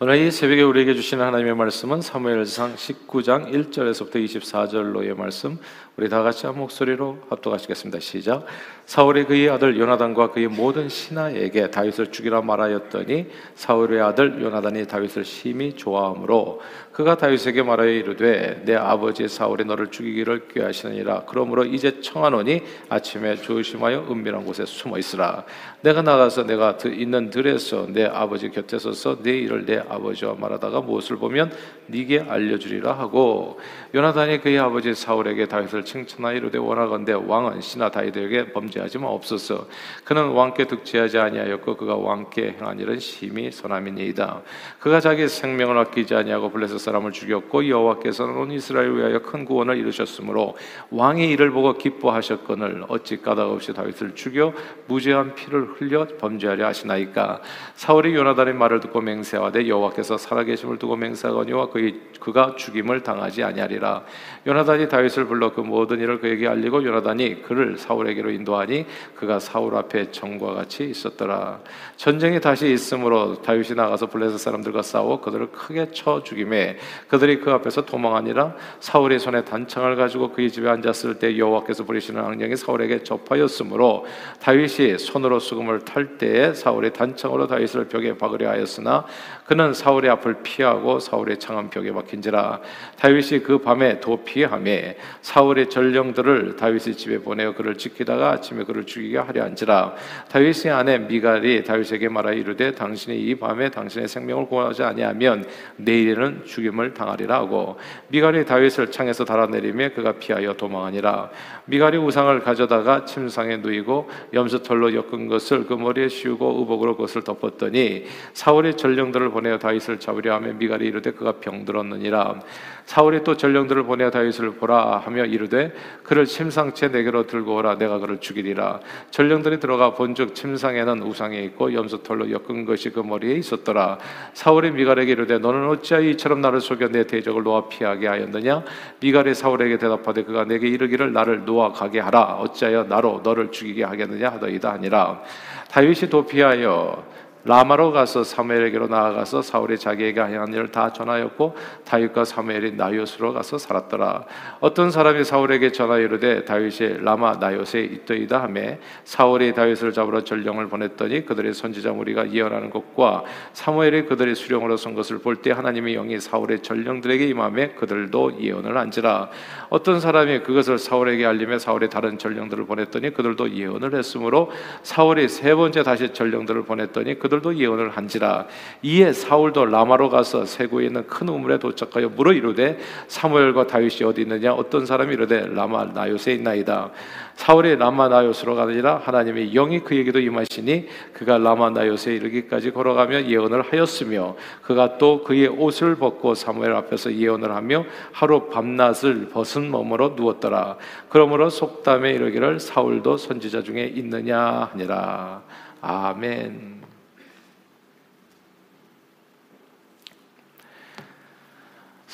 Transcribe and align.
오늘 0.00 0.18
이 0.18 0.30
새벽에 0.30 0.62
우리에게 0.62 0.94
주시는 0.94 1.24
하나님의 1.26 1.56
말씀은 1.56 2.02
사무엘상 2.02 2.76
19장 2.76 3.52
1절에서부터 3.52 4.24
24절로의 4.24 5.16
말씀 5.16 5.58
우리 5.96 6.08
다 6.08 6.22
같이 6.22 6.46
한 6.46 6.56
목소리로 6.56 7.18
합독하시겠습니다. 7.28 7.98
시작. 7.98 8.46
사울이 8.88 9.24
그의 9.24 9.50
아들 9.50 9.78
요나단과 9.78 10.30
그의 10.30 10.48
모든 10.48 10.88
신하에게 10.88 11.70
다윗을 11.70 12.10
죽이라 12.10 12.40
말하였더니 12.40 13.26
사울의 13.54 14.00
아들 14.00 14.40
요나단이 14.40 14.86
다윗을 14.86 15.26
심히 15.26 15.74
좋아하므로 15.74 16.62
그가 16.92 17.18
다윗에게 17.18 17.62
말하여 17.62 17.90
이르되 17.90 18.62
내 18.64 18.74
아버지 18.74 19.28
사울이 19.28 19.66
너를 19.66 19.88
죽이기를 19.88 20.48
꾀하시느니라. 20.48 21.26
그러므로 21.28 21.64
이제 21.64 22.00
청하노니 22.00 22.62
아침에 22.88 23.36
조심하여 23.36 24.06
은밀한 24.10 24.44
곳에 24.46 24.64
숨어 24.64 24.98
있으라. 24.98 25.44
내가 25.82 26.00
나가서 26.02 26.44
내가 26.44 26.76
있는 26.86 27.30
들에서 27.30 27.86
내 27.88 28.04
아버지 28.04 28.48
곁에 28.48 28.78
서서 28.78 29.22
내 29.22 29.36
일을 29.38 29.66
내 29.66 29.78
아버지와 29.78 30.34
말하다가 30.40 30.80
무엇을 30.80 31.18
보면 31.18 31.52
네게 31.86 32.24
알려주리라 32.28 32.98
하고 32.98 33.60
요나단이 33.94 34.40
그의 34.40 34.58
아버지 34.58 34.92
사울에게 34.94 35.46
다윗을 35.46 35.84
칭찬하여 35.84 36.36
이르되 36.38 36.58
원하건대 36.58 37.12
왕은 37.12 37.60
신하 37.60 37.90
다윗에게 37.90 38.52
범죄 38.52 38.77
하지 38.78 38.98
마옵소서. 38.98 39.66
그는 40.04 40.28
왕께 40.30 40.66
득죄하지 40.66 41.18
아니하였고 41.18 41.76
그가 41.76 41.96
왕께 41.96 42.56
행한 42.58 42.78
일은 42.80 42.98
심히 42.98 43.50
선함이니이다. 43.50 44.42
그가 44.80 45.00
자기 45.00 45.28
생명을 45.28 45.78
아끼지 45.78 46.14
아니하고 46.14 46.50
블레셋 46.50 46.78
사람을 46.78 47.12
죽였고 47.12 47.68
여호와께서는 47.68 48.36
온 48.36 48.50
이스라엘 48.50 48.94
위하여 48.94 49.20
큰 49.20 49.44
구원을 49.44 49.76
이루셨으므로 49.76 50.56
왕이 50.90 51.30
이를 51.30 51.50
보고 51.50 51.74
기뻐하셨거늘 51.74 52.84
어찌 52.88 53.20
까닭 53.22 53.50
없이 53.50 53.72
다윗을 53.72 54.14
죽여 54.14 54.52
무죄한 54.86 55.34
피를 55.34 55.68
흘려 55.76 56.06
범죄하려 56.18 56.66
하시나이까? 56.66 57.40
사울이 57.74 58.14
요나단의 58.14 58.54
말을 58.54 58.80
듣고 58.80 59.00
맹세하되 59.00 59.68
여호와께서 59.68 60.18
살아계심을 60.18 60.78
두고 60.78 60.96
맹세하거니와 60.96 61.70
그의 61.70 61.94
그가 62.20 62.54
죽임을 62.56 63.02
당하지 63.02 63.42
아니하리라. 63.42 64.02
요나단이 64.46 64.88
다윗을 64.88 65.26
불러 65.26 65.52
그 65.52 65.60
모든 65.60 66.00
일을 66.00 66.20
그에게 66.20 66.48
알리고 66.48 66.84
요나단이 66.84 67.42
그를 67.42 67.78
사울에게로 67.78 68.30
인도하니 68.30 68.67
그가 69.14 69.38
사울 69.38 69.74
앞에 69.74 70.10
정과 70.10 70.54
같이 70.54 70.84
있었더라. 70.84 71.60
전쟁이 71.96 72.40
다시 72.40 72.72
있으므로 72.72 73.42
다윗이 73.42 73.74
나가서 73.74 74.06
블레셋 74.06 74.38
사람들과 74.38 74.82
싸워 74.82 75.20
그들을 75.20 75.50
크게 75.50 75.90
쳐 75.92 76.22
죽임에 76.22 76.76
그들이 77.08 77.40
그 77.40 77.50
앞에서 77.50 77.84
도망하니라 77.84 78.54
사울의 78.80 79.18
손에 79.18 79.44
단창을 79.44 79.96
가지고 79.96 80.32
그의 80.32 80.50
집에 80.50 80.68
앉았을 80.68 81.18
때 81.18 81.36
여호와께서 81.36 81.84
부리시는 81.84 82.22
악령이 82.22 82.56
사울에게 82.56 83.02
접하였으므로 83.02 84.06
다윗이 84.40 84.98
손으로 84.98 85.40
수금을 85.40 85.80
탈 85.80 86.18
때에 86.18 86.54
사울이 86.54 86.92
단창으로 86.92 87.46
다윗을 87.46 87.88
벽에 87.88 88.16
박으려 88.16 88.50
하였으나 88.50 89.04
그는 89.46 89.72
사울의 89.72 90.10
앞을 90.10 90.42
피하고 90.42 91.00
사울의 91.00 91.38
창은 91.38 91.70
벽에 91.70 91.92
박힌지라 91.92 92.60
다윗이 92.98 93.40
그 93.42 93.58
밤에 93.58 94.00
도피함에 94.00 94.96
사울의 95.22 95.70
전령들을 95.70 96.56
다윗의 96.56 96.96
집에 96.96 97.18
보내어 97.18 97.54
그를 97.54 97.76
지키다가 97.76 98.30
아침에 98.30 98.57
그를 98.64 98.84
죽이게 98.84 99.18
하려 99.18 99.44
한지라. 99.44 99.94
다윗의 100.30 100.72
아내 100.72 100.98
미갈이 100.98 101.64
다윗에게 101.64 102.08
말하 102.08 102.32
이르되 102.32 102.72
당신이 102.72 103.18
이 103.18 103.34
밤에 103.34 103.70
당신의 103.70 104.08
생명을 104.08 104.46
구하지 104.46 104.82
아니하면 104.82 105.46
내일에는 105.76 106.44
죽임을 106.44 106.94
당하리라 106.94 107.36
하고 107.36 107.76
미갈이 108.08 108.44
다윗을 108.44 108.90
창에서 108.90 109.24
달아내리며 109.24 109.90
그가 109.94 110.12
피하여 110.12 110.54
도망하니라. 110.54 111.30
미갈이 111.66 111.98
우상을 111.98 112.40
가져다가 112.40 113.04
침상에 113.04 113.58
누이고 113.58 114.08
염소털로 114.32 114.94
엮은 114.94 115.28
것을 115.28 115.66
그 115.66 115.74
머리에 115.74 116.08
씌우고 116.08 116.60
의복으로 116.60 116.96
그것을 116.96 117.22
덮었더니 117.22 118.04
사울의 118.32 118.76
전령들을 118.76 119.30
보내어 119.30 119.58
다윗을 119.58 120.00
잡으려 120.00 120.34
하며 120.34 120.52
미갈이 120.54 120.86
이르되 120.86 121.12
그가 121.12 121.32
병들었느니라. 121.40 122.40
사울이 122.86 123.22
또 123.22 123.36
전령들을 123.36 123.82
보내어 123.82 124.10
다윗을 124.10 124.52
보라 124.52 125.02
하며 125.04 125.26
이르되 125.26 125.74
그를 126.02 126.24
침상채 126.24 126.88
내게로 126.88 127.26
들고 127.26 127.56
오라. 127.56 127.76
내가 127.76 127.98
그를 127.98 128.18
죽이리 128.18 128.47
라. 128.54 128.80
전령들이 129.10 129.60
들어가 129.60 129.94
본즉 129.94 130.34
침상에는 130.34 131.02
우상에 131.02 131.40
있고 131.42 131.72
염소털로 131.72 132.30
엮은 132.30 132.64
것이 132.64 132.90
그 132.90 133.00
머리에 133.00 133.34
있었더라. 133.34 133.98
사울이 134.34 134.70
미갈에게 134.72 135.12
이르되 135.12 135.38
너는 135.38 135.68
어찌하여 135.68 136.08
이처럼 136.10 136.40
나를 136.40 136.60
속여 136.60 136.88
내 136.88 137.06
대적을 137.06 137.42
놓아 137.42 137.68
피하게 137.68 138.06
하였느냐? 138.06 138.62
미갈이 139.00 139.34
사울에게 139.34 139.78
대답하되 139.78 140.24
그가 140.24 140.44
내게 140.44 140.68
이르기를 140.68 141.12
나를 141.12 141.44
놓아 141.44 141.72
가게 141.72 142.00
하라. 142.00 142.38
어찌하여 142.40 142.84
나로 142.84 143.20
너를 143.22 143.50
죽이게 143.50 143.84
하겠느냐 143.84 144.30
하더이다 144.30 144.70
아니라. 144.70 145.22
다윗이 145.70 146.08
도피하여 146.10 147.04
라마로 147.48 147.92
가서 147.92 148.24
사무엘에게로 148.24 148.88
나아가서 148.88 149.40
사울이 149.40 149.78
자기에게 149.78 150.20
행한 150.20 150.52
일을 150.52 150.70
다 150.70 150.92
전하였고 150.92 151.56
다윗과 151.86 152.26
사무엘이 152.26 152.72
나요스로 152.72 153.32
가서 153.32 153.56
살았더라. 153.56 154.24
어떤 154.60 154.90
사람이 154.90 155.24
사울에게 155.24 155.72
전하 155.72 155.96
이르되 155.96 156.44
다윗이 156.44 156.98
라마 157.02 157.36
나요스에 157.36 157.80
있더이다 157.84 158.42
하매 158.42 158.78
사울이 159.04 159.54
다윗을 159.54 159.94
잡으러 159.94 160.24
전령을 160.24 160.68
보냈더니 160.68 161.24
그들의 161.24 161.54
선지자 161.54 161.92
무리가 161.92 162.30
예언하는 162.30 162.68
것과 162.68 163.24
사무엘이 163.54 164.04
그들의 164.04 164.34
수령으로 164.34 164.76
선 164.76 164.94
것을 164.94 165.18
볼 165.18 165.38
때 165.38 165.52
하나님의 165.52 165.94
영이 165.94 166.18
사울의 166.18 166.60
전령들에게 166.62 167.28
임함에 167.28 167.68
그들도 167.68 168.40
예언을 168.40 168.76
한지라. 168.76 169.30
어떤 169.70 170.00
사람이 170.00 170.40
그것을 170.40 170.76
사울에게 170.76 171.24
알리며 171.24 171.60
사울이 171.60 171.88
다른 171.88 172.18
전령들을 172.18 172.66
보냈더니 172.66 173.14
그들도 173.14 173.52
예언을 173.54 173.94
했으므로 173.94 174.50
사울이 174.82 175.28
세 175.28 175.54
번째 175.54 175.84
다시 175.84 176.12
전령들을 176.12 176.64
보냈더니 176.64 177.20
그들 177.20 177.37
그들도 177.38 177.56
예언을 177.56 177.90
한지라 177.90 178.46
이에 178.82 179.12
사울도 179.12 179.66
라마로 179.66 180.10
가서 180.10 180.44
세구에 180.44 180.86
있는 180.86 181.06
큰 181.06 181.28
우물에 181.28 181.58
도착하여 181.58 182.10
물어 182.10 182.32
이르되 182.32 182.78
사무엘과 183.08 183.66
다윗이 183.66 184.04
어디 184.04 184.22
있느냐? 184.22 184.52
어떤 184.52 184.86
사람이 184.86 185.14
이르되 185.14 185.46
라마 185.48 185.86
나요스에 185.86 186.34
있나이다. 186.34 186.90
사울이 187.34 187.76
라마 187.76 188.08
나요스로 188.08 188.56
가느니라 188.56 189.00
하나님의 189.04 189.52
영이 189.52 189.80
그에게도 189.80 190.18
임하시니 190.18 190.88
그가 191.12 191.38
라마 191.38 191.70
나요스에 191.70 192.16
이르기까지 192.16 192.72
걸어가며 192.72 193.26
예언을 193.26 193.62
하였으며 193.62 194.36
그가 194.62 194.98
또 194.98 195.22
그의 195.22 195.46
옷을 195.46 195.96
벗고 195.96 196.34
사무엘 196.34 196.72
앞에서 196.72 197.14
예언을 197.14 197.54
하며 197.54 197.84
하루 198.12 198.48
밤낮을 198.50 199.28
벗은 199.30 199.70
몸으로 199.70 200.14
누웠더라. 200.16 200.76
그러므로 201.08 201.48
속담에 201.48 202.12
이르기를 202.12 202.60
사울도 202.60 203.16
선지자 203.16 203.62
중에 203.62 203.84
있느냐 203.94 204.70
하니라. 204.72 205.42
아멘. 205.80 206.77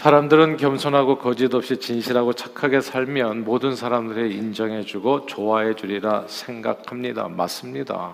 사람들은 0.05 0.59
겸손하고 0.59 1.17
거짓 1.17 1.55
없이 1.55 1.79
진실하고 1.79 2.35
착하게 2.35 2.83
살면 2.83 3.43
모든 3.45 3.75
사람들이 3.75 4.37
인정해주고 4.37 5.25
좋아해 5.25 5.75
주리라 5.77 6.25
생각합니다. 6.27 7.29
맞습니다. 7.29 8.13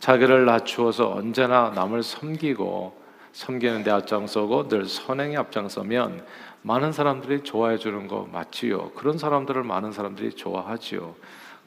자기를 0.00 0.44
낮추어서 0.44 1.12
언제나 1.12 1.72
남을 1.74 2.02
섬기고 2.02 3.00
섬기는 3.32 3.84
데 3.84 3.90
앞장서고 3.90 4.68
늘 4.68 4.84
선행에 4.84 5.38
앞장서면 5.38 6.26
많은 6.60 6.92
사람들이 6.92 7.42
좋아해 7.42 7.78
주는 7.78 8.06
거 8.06 8.28
맞지요. 8.30 8.90
그런 8.90 9.16
사람들을 9.16 9.62
많은 9.62 9.92
사람들이 9.92 10.34
좋아하지요. 10.34 11.14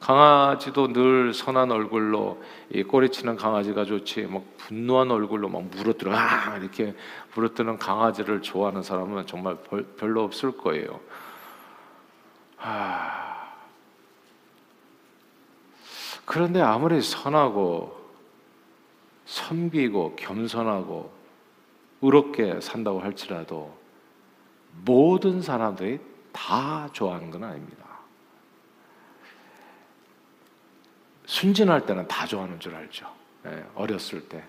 강아지도 0.00 0.92
늘 0.92 1.34
선한 1.34 1.70
얼굴로 1.70 2.42
이 2.70 2.82
꼬리치는 2.82 3.36
강아지가 3.36 3.84
좋지 3.84 4.22
막 4.22 4.44
분노한 4.56 5.10
얼굴로 5.10 5.48
막 5.48 5.64
물어들어 5.64 6.16
아 6.16 6.56
이렇게 6.56 6.94
물어뜨는 7.34 7.78
강아지를 7.78 8.42
좋아하는 8.42 8.82
사람은 8.82 9.26
정말 9.26 9.56
별로 9.96 10.22
없을 10.22 10.56
거예요. 10.56 11.00
아 12.58 13.48
그런데 16.24 16.60
아무리 16.60 17.00
선하고 17.00 17.98
섬기고 19.26 20.16
겸손하고 20.16 21.10
의롭게 22.02 22.60
산다고 22.60 23.00
할지라도 23.00 23.76
모든 24.84 25.42
사람들이 25.42 25.98
다 26.32 26.88
좋아하는 26.92 27.30
건 27.30 27.44
아닙니다. 27.44 27.87
순진할 31.28 31.84
때는 31.84 32.08
다 32.08 32.26
좋아하는 32.26 32.58
줄 32.58 32.74
알죠. 32.74 33.06
예, 33.46 33.62
어렸을 33.74 34.28
때. 34.28 34.42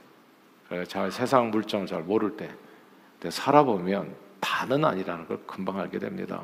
잘 0.87 1.11
세상 1.11 1.51
물정을 1.51 1.87
잘 1.87 2.03
모를 2.03 2.37
때. 2.37 2.49
살아보면 3.29 4.15
다는 4.39 4.85
아니라는 4.85 5.27
걸 5.27 5.43
금방 5.45 5.77
알게 5.77 5.99
됩니다. 5.99 6.41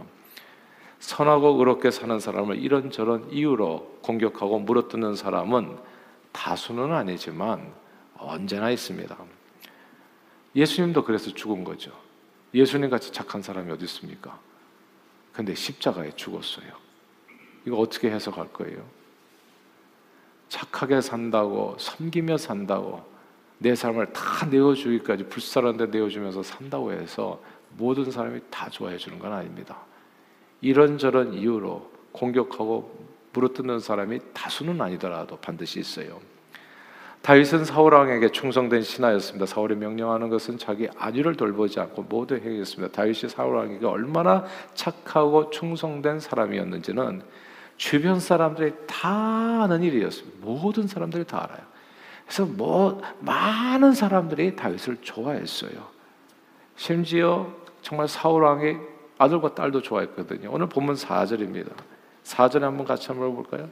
선하고 0.99 1.57
의롭게 1.59 1.89
사는 1.89 2.19
사람을 2.19 2.57
이런저런 2.57 3.31
이유로 3.31 3.99
공격하고 4.01 4.59
물어뜯는 4.59 5.15
사람은 5.15 5.77
다수는 6.33 6.91
아니지만 6.91 7.71
언제나 8.17 8.69
있습니다. 8.71 9.17
예수님도 10.53 11.05
그래서 11.05 11.33
죽은 11.33 11.63
거죠. 11.63 11.91
예수님 12.53 12.89
같이 12.89 13.13
착한 13.13 13.41
사람이 13.41 13.71
어디 13.71 13.85
있습니까? 13.85 14.37
근데 15.31 15.55
십자가에 15.55 16.11
죽었어요. 16.17 16.67
이거 17.65 17.77
어떻게 17.77 18.11
해석할 18.11 18.51
거예요? 18.51 19.04
착하게 20.49 21.01
산다고 21.01 21.75
섬기며 21.79 22.37
산다고 22.37 23.03
내 23.57 23.75
삶을 23.75 24.13
다 24.13 24.45
내어주기까지 24.45 25.25
불사른데 25.25 25.87
내어주면서 25.87 26.43
산다고 26.43 26.91
해서 26.91 27.41
모든 27.77 28.09
사람이 28.11 28.41
다 28.49 28.69
좋아해 28.69 28.97
주는 28.97 29.19
건 29.19 29.33
아닙니다. 29.33 29.77
이런저런 30.61 31.33
이유로 31.33 31.89
공격하고 32.11 33.05
물어뜯는 33.33 33.79
사람이 33.79 34.19
다수는 34.33 34.79
아니더라도 34.79 35.37
반드시 35.37 35.79
있어요. 35.79 36.19
다윗은 37.21 37.65
사울 37.65 37.95
왕에게 37.95 38.29
충성된 38.29 38.83
신하였습니다. 38.83 39.47
사울이 39.47 39.75
명령하는 39.75 40.29
것은 40.29 40.59
자기 40.59 40.87
아들을 40.95 41.35
돌보지 41.35 41.79
않고 41.79 42.03
모두 42.03 42.35
행했습니다. 42.35 42.93
다윗이 42.93 43.29
사울 43.29 43.55
왕에게 43.55 43.85
얼마나 43.85 44.45
착하고 44.75 45.49
충성된 45.49 46.19
사람이었는지는 46.19 47.23
주변 47.77 48.19
사람들이 48.19 48.73
다 48.87 49.63
아는 49.63 49.83
일이었습니다. 49.83 50.37
모든 50.41 50.87
사람들이 50.87 51.25
다 51.25 51.43
알아요. 51.43 51.65
그래서 52.25 52.45
뭐 52.45 53.01
많은 53.19 53.93
사람들이 53.93 54.55
다윗을 54.55 54.97
좋아했어요. 55.01 55.71
심지어 56.75 57.47
정말 57.81 58.07
사울 58.07 58.43
왕의 58.43 58.79
아들과 59.17 59.55
딸도 59.55 59.81
좋아했거든요. 59.81 60.49
오늘 60.51 60.67
본문 60.67 60.95
4절입니다. 60.95 61.71
4절에 62.23 62.61
한번 62.61 62.85
같이 62.85 63.07
한번 63.07 63.35
볼까요? 63.35 63.69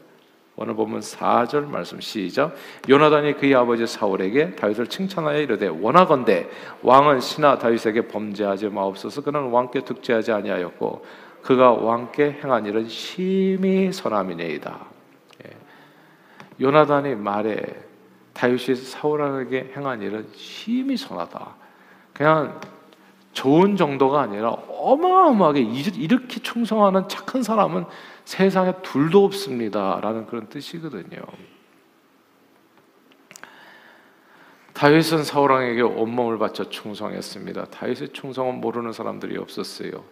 오늘 0.56 0.76
보면 0.76 1.00
4절 1.00 1.66
말씀 1.66 2.00
시작. 2.00 2.54
요나단이 2.88 3.38
그의 3.38 3.56
아버지 3.56 3.88
사울에게 3.88 4.56
다윗을 4.56 4.88
칭찬하여 4.88 5.40
이르되 5.40 5.68
원하건대 5.68 6.48
왕은 6.84 7.22
신하 7.22 7.58
다윗에게 7.58 8.08
범죄하지 8.08 8.70
마옵소서. 8.70 9.22
그는 9.22 9.50
왕께 9.50 9.84
득죄하지 9.84 10.32
아니하였고 10.32 11.04
그가 11.44 11.72
왕께 11.72 12.40
행한 12.44 12.66
일은 12.66 12.88
심히 12.88 13.92
선함이니이다. 13.92 14.80
예. 15.46 15.52
요나단이 16.62 17.16
말해 17.16 17.62
다윗이 18.34 18.76
사울에게 18.76 19.74
행한 19.76 20.02
일은 20.02 20.28
심히 20.36 20.98
선하다. 20.98 21.56
그냥 22.14 22.60
좋은 23.34 23.76
정도가 23.76 24.22
아니라 24.22 24.52
어마어마하게 24.52 25.62
이렇게 25.62 26.40
충성하는 26.40 27.10
착한 27.10 27.44
사람은 27.44 27.86
세상에 28.26 28.74
둘도 28.82 29.26
없습니다라는 29.26 30.28
그런 30.28 30.48
뜻이거든요. 30.48 31.22
다윗은 34.74 35.24
사울 35.24 35.52
왕에게 35.52 35.82
온몸을 35.82 36.38
바쳐 36.40 36.70
충성했습니다. 36.70 37.66
다윗의 37.66 38.10
충성은 38.10 38.60
모르는 38.62 38.92
사람들이 38.92 39.38
없었어요. 39.38 40.04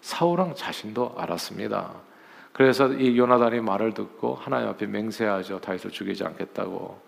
사울 0.00 0.40
왕 0.40 0.54
자신도 0.54 1.14
알았습니다. 1.16 1.90
그래서 2.52 2.88
이 2.88 3.16
요나단이 3.16 3.60
말을 3.60 3.94
듣고 3.94 4.34
하나님 4.34 4.68
앞에 4.68 4.86
맹세하죠. 4.86 5.60
다윗을 5.60 5.90
죽이지 5.90 6.24
않겠다고. 6.24 6.98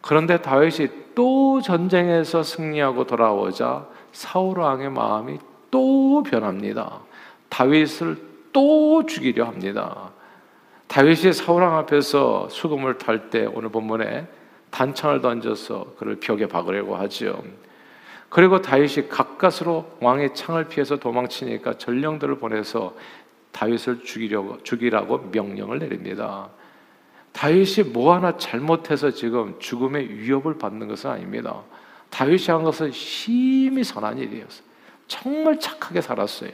그런데 0.00 0.40
다윗이 0.40 0.88
또 1.14 1.60
전쟁에서 1.60 2.42
승리하고 2.42 3.06
돌아오자 3.06 3.86
사울 4.12 4.60
왕의 4.60 4.90
마음이 4.90 5.38
또 5.70 6.22
변합니다. 6.22 7.00
다윗을 7.48 8.16
또 8.52 9.04
죽이려 9.04 9.44
합니다. 9.44 10.10
다윗이 10.86 11.32
사울 11.32 11.62
왕 11.62 11.76
앞에서 11.76 12.48
수금을 12.48 12.98
탈 12.98 13.30
때 13.30 13.46
오늘 13.46 13.68
본문에 13.68 14.26
단창을 14.70 15.20
던져서 15.20 15.94
그를 15.98 16.16
벽에 16.16 16.46
박으려고 16.46 16.96
하지요. 16.96 17.42
그리고 18.28 18.60
다윗이 18.60 19.08
가까스로 19.08 19.96
왕의 20.00 20.34
창을 20.34 20.68
피해서 20.68 20.96
도망치니까 20.96 21.78
전령들을 21.78 22.38
보내서 22.38 22.94
다윗을 23.52 24.04
죽이려고 24.04 24.62
죽이라고 24.62 25.30
명령을 25.32 25.78
내립니다. 25.78 26.50
다윗이 27.32 27.90
뭐 27.92 28.14
하나 28.14 28.36
잘못해서 28.36 29.10
지금 29.10 29.58
죽음의 29.58 30.08
위협을 30.18 30.58
받는 30.58 30.88
것은 30.88 31.10
아닙니다. 31.10 31.62
다윗이 32.10 32.46
한 32.48 32.62
것은 32.64 32.92
심히 32.92 33.82
선한 33.84 34.18
일이었어요. 34.18 34.66
정말 35.06 35.58
착하게 35.58 36.00
살았어요. 36.00 36.50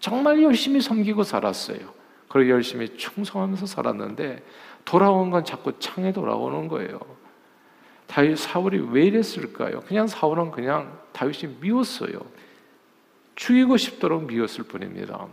정말 0.00 0.42
열심히 0.42 0.80
섬기고 0.80 1.22
살았어요. 1.22 1.78
그리고 2.28 2.50
열심히 2.50 2.96
충성하면서 2.96 3.66
살았는데 3.66 4.42
돌아온 4.84 5.30
건 5.30 5.44
자꾸 5.44 5.78
창에 5.78 6.12
돌아오는 6.12 6.68
거예요. 6.68 7.00
다윗 8.08 8.38
사울이 8.38 8.88
왜 8.90 9.04
이랬을까요? 9.04 9.80
그냥 9.82 10.06
사울은 10.06 10.50
그냥 10.50 10.98
다윗이 11.12 11.58
미웠어요. 11.60 12.18
죽이고 13.36 13.76
싶도록 13.76 14.24
미웠을 14.24 14.64
뿐입니다. 14.64 15.28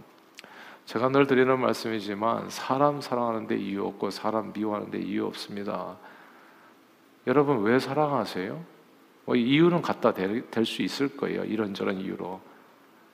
제가 0.85 1.09
늘 1.09 1.25
드리는 1.25 1.59
말씀이지만 1.59 2.49
사람 2.49 3.01
사랑하는데 3.01 3.57
이유 3.57 3.85
없고 3.85 4.11
사람 4.11 4.53
미워하는데 4.53 4.99
이유 4.99 5.25
없습니다. 5.25 5.97
여러분 7.25 7.63
왜 7.63 7.79
사랑하세요? 7.79 8.63
뭐 9.25 9.35
이유는 9.35 9.81
갖다 9.81 10.13
댈 10.13 10.65
수 10.65 10.83
있을 10.83 11.17
거예요. 11.17 11.43
이런저런 11.45 11.99
이유로. 11.99 12.39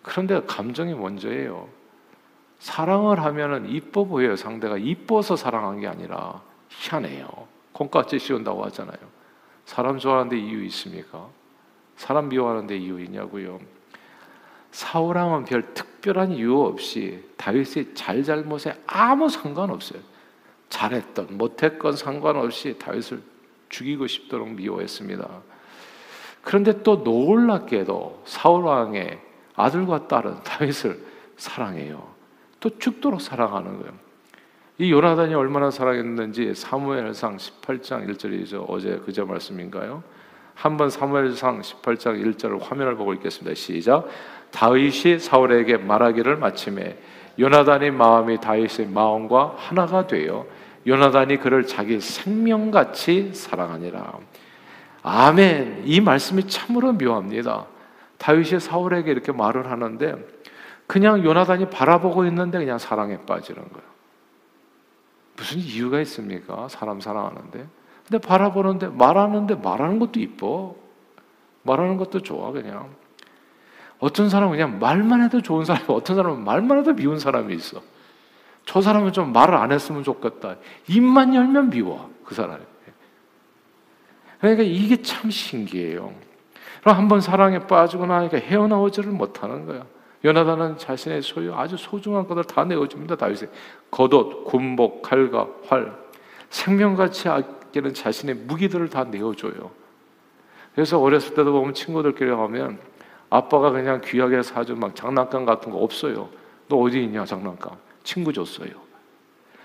그런데 0.02 0.42
감정이 0.46 0.94
먼저예요. 0.96 1.70
사랑을 2.60 3.24
하면은 3.24 3.70
이뻐 3.70 4.04
보여요. 4.04 4.36
상대가 4.36 4.78
이뻐서 4.78 5.36
사랑한 5.36 5.80
게 5.80 5.88
아니라 5.88 6.42
희한해요. 6.68 7.28
콩깍지 7.72 8.20
씌운다고 8.20 8.66
하잖아요. 8.66 9.21
사람 9.66 10.00
좋아하는데 10.00 10.38
이유 10.38 10.64
있습니까? 10.66 11.30
사람 11.96 12.30
미워하는데 12.30 12.76
이유 12.78 13.00
있냐고요. 13.02 13.60
사울 14.72 15.18
왕은 15.18 15.46
별 15.46 15.74
특별한 15.74 16.32
이유 16.32 16.62
없이 16.62 17.24
다윗의 17.38 17.94
잘잘못에 17.94 18.82
아무 18.88 19.30
상관없어요. 19.30 20.02
잘했던 20.70 21.38
못했건 21.38 21.96
상관없이 21.96 22.78
다윗을 22.80 23.22
죽이고 23.70 24.08
싶도록 24.08 24.50
미워했습니다. 24.50 25.28
그런데 26.42 26.82
또 26.82 26.98
놀랍게도 26.98 28.24
사울 28.26 28.64
왕의 28.66 29.20
아들과 29.56 30.08
딸은 30.08 30.42
다윗을 30.44 31.06
사랑해요. 31.38 32.12
또 32.60 32.78
죽도록 32.80 33.22
사랑하는 33.22 33.80
거예요. 33.80 34.11
이 34.82 34.92
요나단이 34.92 35.36
얼마나 35.36 35.70
사랑했는지 35.70 36.56
사무엘상 36.56 37.38
18장 37.38 38.10
1절이죠. 38.10 38.66
어제 38.68 39.00
그저 39.06 39.28
말씀인가요? 39.28 40.02
한번 40.56 40.90
사무엘상 40.90 41.62
18장 41.62 42.20
1절을 42.20 42.60
화면을 42.64 42.96
보고 42.96 43.14
읽겠습니다. 43.14 43.54
시작. 43.54 44.08
다윗이 44.50 45.20
사울에게 45.20 45.78
말하기를 45.78 46.38
마침에 46.38 46.98
요나단의 47.38 47.92
마음이 47.92 48.42
다윗의 48.42 48.88
마음과 48.88 49.54
하나가 49.56 50.08
되어 50.08 50.48
요나단이 50.88 51.38
그를 51.38 51.68
자기 51.68 52.02
생명같이 52.02 53.36
사랑하니라. 53.36 54.18
아멘. 55.04 55.84
이 55.86 56.02
말씀이 56.02 56.48
참으로 56.48 56.94
묘합니다. 56.94 57.68
다윗이 58.18 58.60
사울에게 58.60 59.12
이렇게 59.12 59.32
말을 59.32 59.70
하는데 59.70 60.16
그냥 60.88 61.24
요나단이 61.24 61.70
바라보고 61.70 62.26
있는데 62.26 62.58
그냥 62.58 62.80
사랑에 62.80 63.20
빠지는 63.28 63.62
거예요. 63.62 63.91
무슨 65.42 65.58
이유가 65.58 66.00
있습니까? 66.02 66.68
사람 66.68 67.02
사랑하는데. 67.02 67.68
근데 68.08 68.28
바라보는데 68.28 68.90
말하는데 68.90 69.56
말하는 69.56 69.98
것도 69.98 70.20
이뻐. 70.20 70.76
말하는 71.64 71.98
것도 71.98 72.22
좋아 72.22 72.52
그냥. 72.52 72.90
어떤 73.98 74.30
사람은 74.30 74.52
그냥 74.52 74.78
말만 74.78 75.24
해도 75.24 75.42
좋은 75.42 75.66
사람이 75.66 75.86
어떤 75.90 76.16
사람은 76.16 76.44
말만 76.44 76.80
해도 76.80 76.94
미운 76.94 77.18
사람이 77.18 77.56
있어. 77.56 77.82
저 78.66 78.82
사람은 78.82 79.14
좀 79.14 79.34
말을 79.34 79.56
안 79.56 79.72
했으면 79.72 80.04
좋겠다. 80.04 80.58
입만 80.88 81.34
열면 81.34 81.72
미워 81.72 82.12
그 82.24 82.36
사람이. 82.36 82.64
그러니까 84.40 84.64
이게 84.64 85.02
참 85.02 85.32
신기해요. 85.32 86.14
그럼 86.82 86.98
한번 86.98 87.20
사랑에 87.20 87.66
빠지고 87.66 88.06
나니까 88.06 88.38
헤어나오지를 88.38 89.12
못하는 89.12 89.66
거야. 89.66 89.86
요나단은 90.24 90.78
자신의 90.78 91.22
소유 91.24 91.54
아주 91.56 91.78
소중한 91.78 92.28
것을 92.28 92.44
다 92.44 92.64
내어줍니다. 92.64 93.16
다윗이 93.16 93.50
겉옷, 93.90 94.46
군복, 94.46 95.02
칼과 95.02 95.48
활, 95.68 95.98
생명같이 96.50 97.28
아끼는 97.28 97.94
자신의 97.94 98.36
무기들을 98.36 98.90
다 98.90 99.04
내어줘요. 99.04 99.72
그래서 100.76 101.00
어렸을 101.00 101.34
때도 101.34 101.52
보면 101.52 101.74
친구들끼리 101.74 102.30
가면 102.30 102.80
아빠가 103.30 103.72
그냥 103.72 104.02
귀하게 104.04 104.44
사준 104.44 104.80
막 104.80 104.96
장난감 104.96 105.46
같은 105.46 105.72
거 105.72 105.80
없어요. 105.80 106.30
너 106.68 106.78
어디 106.78 107.04
있냐 107.04 107.26
장난감? 107.26 107.72
친구 108.04 108.32
줬어요. 108.32 108.70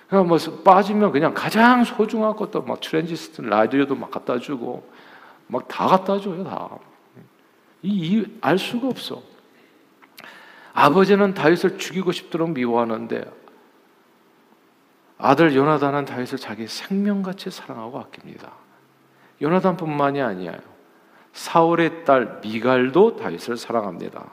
그냥 0.08 0.26
뭐 0.28 0.38
빠지면 0.64 1.10
그냥 1.12 1.34
가장 1.34 1.84
소중한 1.84 2.34
것도 2.34 2.62
막 2.62 2.80
트랜지스트 2.80 3.42
라디오도 3.42 3.94
막 3.96 4.10
갖다 4.10 4.38
주고 4.38 4.88
막 5.48 5.66
다 5.68 5.86
갖다 5.86 6.18
줘요 6.18 6.44
다. 6.44 6.70
이 7.82 8.24
알 8.40 8.58
수가 8.58 8.88
없어. 8.88 9.20
아버지는 10.78 11.32
다윗을 11.32 11.78
죽이고 11.78 12.12
싶도록 12.12 12.50
미워하는데 12.50 13.24
아들 15.16 15.56
요나단은 15.56 16.04
다윗을 16.04 16.36
자기 16.36 16.66
생명같이 16.66 17.50
사랑하고 17.50 17.98
아낍니다. 17.98 18.52
요나단뿐만이 19.40 20.20
아니에요. 20.20 20.58
사울의 21.32 22.04
딸 22.04 22.40
미갈도 22.42 23.16
다윗을 23.16 23.56
사랑합니다. 23.56 24.26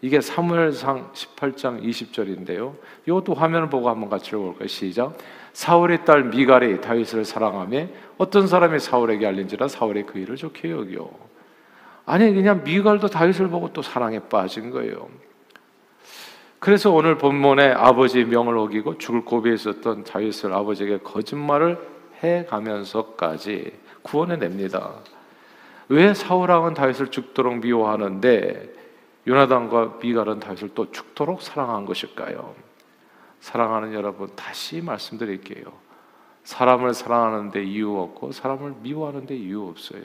이게 0.00 0.20
사무엘상 0.20 1.12
18장 1.12 1.82
20절인데요. 1.82 2.76
이것도 3.06 3.34
화면을 3.34 3.68
보고 3.68 3.90
한번 3.90 4.08
같이 4.08 4.30
읽어볼까요? 4.30 4.68
시작. 4.68 5.18
사울의 5.54 6.04
딸 6.04 6.22
미갈이 6.26 6.80
다윗을 6.82 7.24
사랑하며 7.24 7.88
어떤 8.16 8.46
사람이 8.46 8.78
사울에게 8.78 9.26
알린지라 9.26 9.66
사울의 9.66 10.06
그 10.06 10.20
일을 10.20 10.36
좋게 10.36 10.70
여겨. 10.70 11.10
아니 12.06 12.32
그냥 12.32 12.62
미갈도 12.62 13.08
다윗을 13.08 13.48
보고 13.48 13.72
또 13.72 13.82
사랑에 13.82 14.20
빠진 14.20 14.70
거예요. 14.70 15.08
그래서 16.60 16.90
오늘 16.92 17.16
본문에 17.16 17.72
아버지 17.72 18.22
명을 18.22 18.58
어기고 18.58 18.98
죽을 18.98 19.24
고비에 19.24 19.54
있었던 19.54 20.04
다윗을 20.04 20.52
아버지에게 20.52 20.98
거짓말을 20.98 21.78
해 22.22 22.44
가면서까지 22.44 23.72
구원해 24.02 24.36
냅니다. 24.36 24.92
왜 25.88 26.12
사울왕은 26.12 26.74
다윗을 26.74 27.08
죽도록 27.08 27.60
미워하는데 27.60 28.74
요나단과 29.26 30.00
미갈은 30.02 30.40
다윗을 30.40 30.74
또 30.74 30.92
죽도록 30.92 31.40
사랑한 31.40 31.86
것일까요? 31.86 32.54
사랑하는 33.40 33.94
여러분 33.94 34.28
다시 34.36 34.82
말씀드릴게요. 34.82 35.64
사람을 36.44 36.92
사랑하는데 36.92 37.64
이유 37.64 37.98
없고 37.98 38.32
사람을 38.32 38.74
미워하는데 38.82 39.34
이유 39.34 39.66
없어요. 39.66 40.02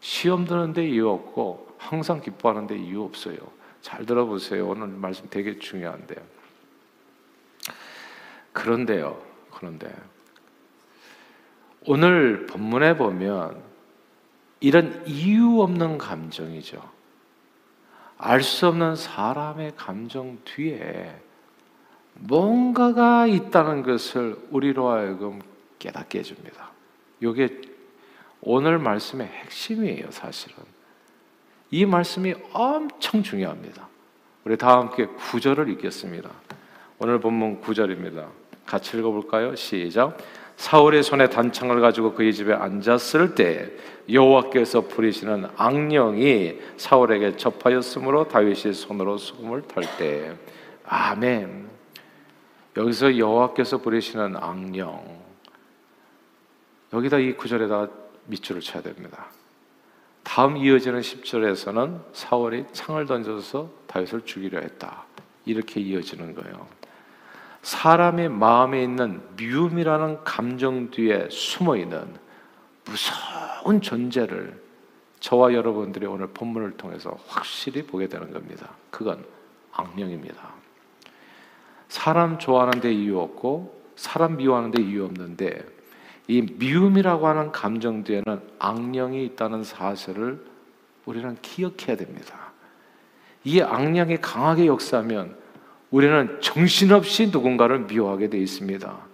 시험 0.00 0.46
드는데 0.46 0.88
이유 0.88 1.08
없고 1.10 1.68
항상 1.78 2.20
기뻐하는데 2.20 2.76
이유 2.76 3.04
없어요. 3.04 3.36
잘 3.86 4.04
들어보세요. 4.04 4.66
오늘 4.66 4.88
말씀 4.88 5.30
되게 5.30 5.60
중요한데요. 5.60 6.18
그런데요. 8.52 9.22
그런데 9.52 9.94
오늘 11.86 12.46
본문에 12.46 12.96
보면 12.96 13.62
이런 14.58 15.06
이유 15.06 15.60
없는 15.60 15.98
감정이죠. 15.98 16.82
알 18.18 18.42
수 18.42 18.66
없는 18.66 18.96
사람의 18.96 19.74
감정 19.76 20.38
뒤에 20.44 21.22
뭔가가 22.14 23.28
있다는 23.28 23.84
것을 23.84 24.36
우리로 24.50 24.88
하여금 24.88 25.40
깨닫게 25.78 26.18
해줍니다. 26.18 26.72
이게 27.20 27.60
오늘 28.40 28.80
말씀의 28.80 29.28
핵심이에요, 29.28 30.10
사실은. 30.10 30.56
이 31.70 31.84
말씀이 31.84 32.34
엄청 32.52 33.22
중요합니다. 33.22 33.88
우리 34.44 34.56
다 34.56 34.78
함께 34.78 35.06
구절을 35.06 35.68
읽겠습니다. 35.70 36.30
오늘 36.98 37.18
본문 37.20 37.60
구절입니다. 37.60 38.28
같이 38.64 38.96
읽어볼까요? 38.96 39.54
시작. 39.56 40.16
사울의 40.56 41.02
손에 41.02 41.28
단창을 41.28 41.80
가지고 41.80 42.14
그의 42.14 42.32
집에 42.32 42.54
앉았을 42.54 43.34
때 43.34 43.70
여호와께서 44.10 44.82
부리시는 44.82 45.46
악령이 45.56 46.58
사울에게 46.76 47.36
접하였으므로 47.36 48.28
다윗이 48.28 48.72
손으로 48.72 49.18
수금을 49.18 49.62
탈때 49.62 50.34
아멘. 50.84 51.68
여기서 52.76 53.18
여호와께서 53.18 53.78
부리시는 53.78 54.36
악령 54.36 55.02
여기다 56.92 57.18
이 57.18 57.32
구절에다 57.34 57.88
밑줄을 58.26 58.60
쳐야 58.60 58.82
됩니다. 58.82 59.26
다음 60.26 60.56
이어지는 60.56 61.00
10절에서는 61.00 62.00
사울이 62.12 62.64
창을 62.72 63.06
던져서 63.06 63.70
다윗을 63.86 64.22
죽이려 64.26 64.58
했다. 64.58 65.04
이렇게 65.44 65.80
이어지는 65.80 66.34
거예요. 66.34 66.66
사람의 67.62 68.30
마음에 68.30 68.82
있는 68.82 69.22
미움이라는 69.36 70.24
감정 70.24 70.90
뒤에 70.90 71.28
숨어 71.30 71.76
있는 71.76 72.12
무서운 72.84 73.80
존재를 73.80 74.60
저와 75.20 75.54
여러분들이 75.54 76.06
오늘 76.06 76.26
본문을 76.26 76.76
통해서 76.76 77.16
확실히 77.28 77.86
보게 77.86 78.08
되는 78.08 78.32
겁니다. 78.32 78.70
그건 78.90 79.24
악령입니다. 79.72 80.54
사람 81.88 82.40
좋아하는데 82.40 82.92
이유 82.92 83.20
없고 83.20 83.92
사람 83.94 84.36
미워하는데 84.36 84.82
이유 84.82 85.04
없는데 85.04 85.75
이 86.28 86.42
미움이라고 86.42 87.26
하는 87.26 87.52
감정 87.52 88.02
뒤에는 88.02 88.40
악령이 88.58 89.24
있다는 89.26 89.62
사실을 89.64 90.44
우리는 91.04 91.36
기억해야 91.40 91.96
됩니다. 91.96 92.52
이 93.44 93.60
악령이 93.60 94.18
강하게 94.18 94.66
역사하면 94.66 95.36
우리는 95.90 96.40
정신없이 96.40 97.28
누군가를 97.28 97.80
미워하게 97.80 98.28
돼 98.28 98.38
있습니다. 98.38 99.06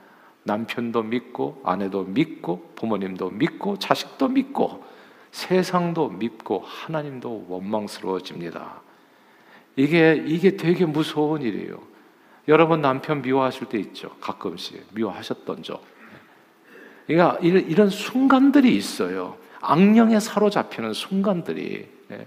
남편도 0.44 1.02
믿고, 1.02 1.60
아내도 1.64 2.04
믿고, 2.04 2.72
부모님도 2.74 3.30
믿고, 3.30 3.78
자식도 3.78 4.28
믿고, 4.28 4.82
세상도 5.30 6.08
믿고, 6.08 6.64
하나님도 6.66 7.46
원망스러워집니다. 7.48 8.80
이게, 9.76 10.22
이게 10.26 10.56
되게 10.56 10.84
무서운 10.86 11.42
일이에요. 11.42 11.78
여러분 12.48 12.80
남편 12.80 13.22
미워하실 13.22 13.68
때 13.68 13.78
있죠. 13.78 14.10
가끔씩. 14.20 14.86
미워하셨던 14.94 15.62
적. 15.62 15.84
그러니까 17.06 17.38
이런 17.40 17.90
순간들이 17.90 18.76
있어요. 18.76 19.36
악령에 19.60 20.20
사로잡히는 20.20 20.92
순간들이. 20.92 21.88
예. 22.10 22.26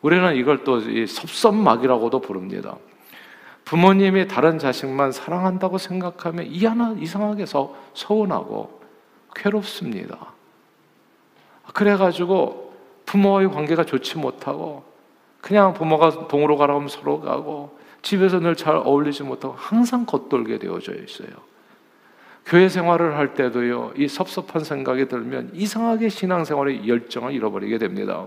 우리는 0.00 0.34
이걸 0.36 0.64
또 0.64 0.80
섭섭막이라고도 0.80 2.20
부릅니다. 2.20 2.76
부모님이 3.64 4.26
다른 4.26 4.58
자식만 4.58 5.12
사랑한다고 5.12 5.78
생각하면 5.78 6.46
이하나 6.46 6.94
이상하게 6.98 7.46
서, 7.46 7.76
서운하고 7.94 8.80
괴롭습니다. 9.34 10.32
그래가지고 11.72 12.74
부모와의 13.06 13.50
관계가 13.50 13.84
좋지 13.84 14.18
못하고 14.18 14.84
그냥 15.40 15.74
부모가 15.74 16.28
동으로 16.28 16.56
가라고 16.56 16.80
하면 16.80 16.88
서로 16.88 17.20
가고 17.20 17.78
집에서 18.02 18.40
늘 18.40 18.56
잘 18.56 18.76
어울리지 18.76 19.22
못하고 19.22 19.54
항상 19.56 20.04
겉돌게 20.06 20.58
되어져 20.58 20.94
있어요. 20.94 21.28
교회 22.52 22.68
생활을 22.68 23.16
할 23.16 23.32
때도요, 23.32 23.94
이 23.96 24.06
섭섭한 24.06 24.62
생각이 24.62 25.08
들면 25.08 25.52
이상하게 25.54 26.10
신앙생활의 26.10 26.86
열정을 26.86 27.32
잃어버리게 27.32 27.78
됩니다. 27.78 28.26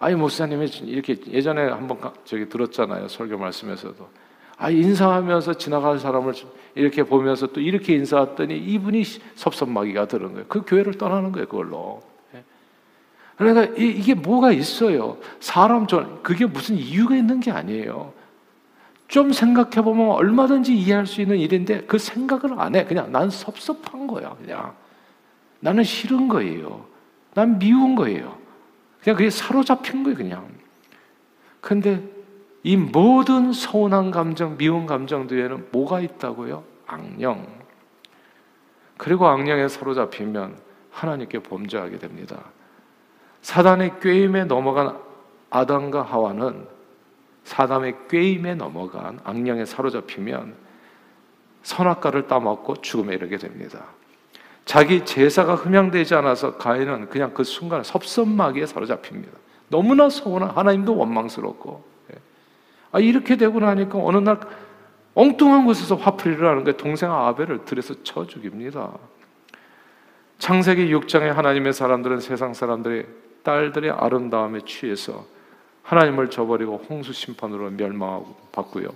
아니, 0.00 0.16
목사님이 0.16 0.66
이렇게 0.82 1.16
예전에 1.30 1.68
한번 1.68 1.98
저기 2.24 2.48
들었잖아요. 2.48 3.06
설교 3.06 3.38
말씀에서도. 3.38 4.08
아, 4.56 4.70
인사하면서 4.70 5.54
지나갈 5.54 6.00
사람을 6.00 6.34
이렇게 6.74 7.04
보면서 7.04 7.46
또 7.46 7.60
이렇게 7.60 7.94
인사했더니 7.94 8.58
이분이 8.58 9.04
섭섭마귀가 9.36 10.08
들은 10.08 10.32
거예요. 10.32 10.46
그 10.48 10.62
교회를 10.66 10.94
떠나는 10.94 11.30
거예요, 11.30 11.46
그걸로. 11.46 12.02
예. 12.34 12.42
그러니까 13.36 13.72
이, 13.76 14.02
게 14.02 14.14
뭐가 14.14 14.50
있어요. 14.50 15.16
사람 15.38 15.86
전 15.86 16.24
그게 16.24 16.44
무슨 16.44 16.74
이유가 16.74 17.14
있는 17.14 17.38
게 17.38 17.52
아니에요. 17.52 18.12
좀 19.08 19.32
생각해 19.32 19.82
보면 19.82 20.10
얼마든지 20.10 20.76
이해할 20.76 21.06
수 21.06 21.22
있는 21.22 21.38
일인데 21.38 21.82
그 21.86 21.98
생각을 21.98 22.60
안 22.60 22.76
해. 22.76 22.84
그냥 22.84 23.10
난 23.10 23.30
섭섭한 23.30 24.06
거야. 24.06 24.36
그냥 24.40 24.74
나는 25.60 25.82
싫은 25.82 26.28
거예요. 26.28 26.86
난 27.34 27.58
미운 27.58 27.96
거예요. 27.96 28.38
그냥 29.02 29.16
그게 29.16 29.30
사로잡힌 29.30 30.04
거예요. 30.04 30.16
그냥. 30.16 30.48
근데 31.60 32.02
이 32.62 32.76
모든 32.76 33.52
서운한 33.52 34.10
감정, 34.10 34.58
미운 34.58 34.84
감정 34.84 35.26
뒤에는 35.26 35.68
뭐가 35.72 36.00
있다고요? 36.00 36.62
악령. 36.86 37.46
그리고 38.98 39.26
악령에 39.26 39.68
사로잡히면 39.68 40.58
하나님께 40.90 41.38
범죄하게 41.38 41.98
됩니다. 41.98 42.44
사단의 43.40 44.00
꾀임에 44.00 44.44
넘어간 44.44 44.98
아담과 45.48 46.02
하와는 46.02 46.66
사담의 47.48 47.94
꾀임에 48.10 48.54
넘어간 48.54 49.20
악령에 49.24 49.64
사로잡히면 49.64 50.54
선악과를 51.62 52.26
따먹고 52.26 52.82
죽음에 52.82 53.14
이르게 53.14 53.38
됩니다. 53.38 53.84
자기 54.66 55.06
제사가 55.06 55.54
흠양되지 55.54 56.14
않아서 56.16 56.58
가인은 56.58 57.08
그냥 57.08 57.32
그 57.32 57.44
순간 57.44 57.82
섭섭마귀에 57.82 58.66
사로잡힙니다. 58.66 59.32
너무나 59.68 60.10
서운한 60.10 60.50
하나님도 60.50 60.94
원망스럽고 60.94 61.84
예. 62.12 62.18
아, 62.92 63.00
이렇게 63.00 63.36
되고 63.36 63.58
나니까 63.58 63.98
어느 63.98 64.18
날 64.18 64.40
엉뚱한 65.14 65.64
곳에서 65.64 65.96
화풀이 65.96 66.34
일어나는 66.34 66.64
게 66.64 66.76
동생 66.76 67.10
아벨을 67.10 67.64
들여서 67.64 68.02
쳐 68.02 68.26
죽입니다. 68.26 68.92
창세기 70.36 70.94
6장에 70.94 71.28
하나님의 71.28 71.72
사람들은 71.72 72.20
세상 72.20 72.52
사람들의 72.52 73.06
딸들의 73.42 73.90
아름다움에 73.90 74.60
취해서 74.66 75.37
하나님을 75.88 76.28
저버리고 76.28 76.84
홍수 76.88 77.14
심판으로 77.14 77.70
멸망받고요. 77.70 78.90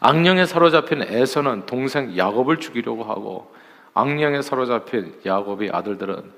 악령에 0.00 0.44
사로잡힌 0.44 1.00
에서는 1.02 1.64
동생 1.64 2.14
야곱을 2.14 2.58
죽이려고 2.58 3.04
하고 3.04 3.54
악령에 3.94 4.42
사로잡힌 4.42 5.14
야곱의 5.24 5.70
아들들은 5.70 6.30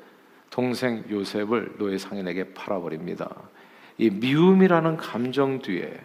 동생 0.51 1.03
요셉을 1.11 1.79
노예 1.79 1.99
상인에게 1.99 2.55
팔아버립니다. 2.55 3.29
이 3.99 4.09
미움이라는 4.09 4.99
감정 4.99 5.59
뒤에 5.61 6.01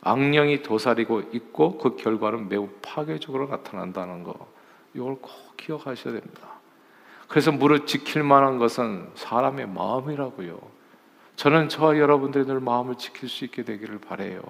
악령이 0.00 0.62
도사리고 0.62 1.22
있고 1.34 1.78
그 1.78 1.94
결과는 1.94 2.48
매우 2.48 2.68
파괴적으로 2.82 3.46
나타난다는 3.46 4.24
거 4.24 4.34
이걸 4.94 5.14
꼭 5.20 5.56
기억하셔야 5.56 6.14
됩니다. 6.14 6.48
그래서 7.28 7.52
무릇 7.52 7.86
지킬 7.86 8.24
만한 8.24 8.58
것은 8.58 9.08
사람의 9.14 9.68
마음이라고요. 9.68 10.81
저는 11.36 11.68
저와 11.68 11.98
여러분들이 11.98 12.46
늘 12.46 12.60
마음을 12.60 12.96
지킬 12.96 13.28
수 13.28 13.44
있게 13.44 13.64
되기를 13.64 13.98
바래요. 13.98 14.40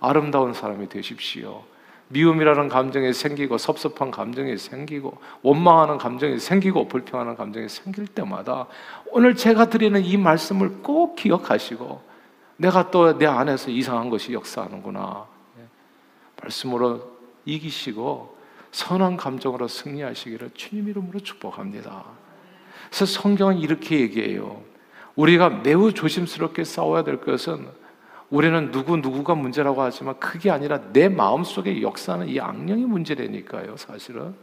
아름다운 0.00 0.54
사람이 0.54 0.88
되십시오. 0.88 1.64
미움이라는 2.08 2.68
감정이 2.68 3.12
생기고 3.12 3.58
섭섭한 3.58 4.10
감정이 4.10 4.56
생기고 4.56 5.18
원망하는 5.42 5.96
감정이 5.98 6.38
생기고 6.40 6.88
불평하는 6.88 7.36
감정이 7.36 7.68
생길 7.68 8.06
때마다 8.06 8.66
오늘 9.12 9.36
제가 9.36 9.66
드리는 9.70 10.02
이 10.04 10.16
말씀을 10.16 10.82
꼭 10.82 11.14
기억하시고 11.14 12.02
내가 12.56 12.90
또 12.90 13.16
내 13.16 13.26
안에서 13.26 13.70
이상한 13.70 14.10
것이 14.10 14.32
역사하는구나. 14.32 15.26
예. 15.58 15.62
말씀으로 16.42 17.00
이기시고 17.44 18.36
선한 18.72 19.16
감정으로 19.16 19.68
승리하시기를 19.68 20.50
주님 20.54 20.88
이름으로 20.88 21.20
축복합니다. 21.20 22.04
그래서 22.88 23.06
성경은 23.06 23.58
이렇게 23.58 24.00
얘기해요. 24.00 24.62
우리가 25.16 25.48
매우 25.48 25.92
조심스럽게 25.92 26.64
싸워야 26.64 27.02
될 27.02 27.20
것은 27.20 27.66
우리는 28.30 28.70
누구 28.70 28.96
누구가 28.96 29.34
문제라고 29.34 29.82
하지만 29.82 30.18
그게 30.20 30.50
아니라 30.50 30.80
내 30.92 31.08
마음 31.08 31.42
속에 31.42 31.82
역사하는 31.82 32.28
이 32.28 32.38
악령이 32.38 32.84
문제라니까요, 32.84 33.76
사실은. 33.76 34.34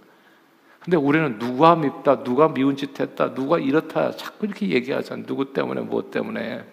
근데 0.84 0.98
우리는 0.98 1.40
누가 1.40 1.76
밉다, 1.76 2.24
누가 2.24 2.50
미운 2.50 2.76
짓 2.76 3.00
했다, 3.00 3.34
누가 3.34 3.60
이렇다 3.60 4.12
자꾸 4.12 4.46
이렇게 4.46 4.70
얘기하잖아요. 4.70 5.26
누구 5.26 5.54
때문에, 5.54 5.82
뭐 5.82 6.10
때문에. 6.12 6.64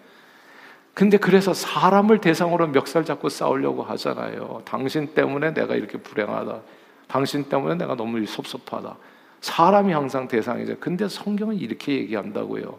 근데 0.92 1.16
그래서 1.16 1.52
사람을 1.52 2.20
대상으로 2.20 2.68
멱살 2.68 3.04
잡고 3.04 3.28
싸우려고 3.28 3.82
하잖아요. 3.82 4.62
당신 4.64 5.14
때문에 5.14 5.52
내가 5.52 5.74
이렇게 5.74 5.98
불행하다. 5.98 6.60
당신 7.08 7.44
때문에 7.44 7.74
내가 7.74 7.96
너무 7.96 8.24
섭섭하다. 8.24 8.96
사람이 9.40 9.92
항상 9.92 10.26
대상이죠. 10.28 10.76
근데 10.78 11.08
성경은 11.08 11.56
이렇게 11.56 11.94
얘기한다고요. 11.94 12.78